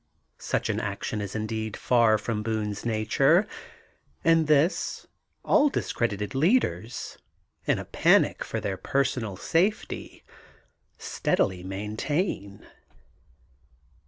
Such 0.39 0.67
an 0.69 0.79
action 0.79 1.21
is 1.21 1.35
indeed 1.35 1.77
far 1.77 2.17
from 2.17 2.41
Boone's 2.41 2.83
nature. 2.83 3.45
And 4.23 4.47
this, 4.47 5.05
all 5.45 5.69
discredited 5.69 6.33
leaders, 6.33 7.19
in 7.67 7.77
a 7.77 7.85
panic 7.85 8.43
for 8.43 8.59
their 8.59 8.77
personal 8.77 9.37
safety, 9.37 10.23
steadily 10.97 11.61
maintain. 11.61 12.65